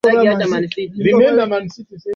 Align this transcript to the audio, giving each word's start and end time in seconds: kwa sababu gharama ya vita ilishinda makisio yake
kwa 0.03 0.11
sababu 0.11 0.29
gharama 0.31 0.55
ya 0.55 0.61
vita 0.61 0.81
ilishinda 0.81 1.45
makisio 1.47 1.85
yake 1.91 2.09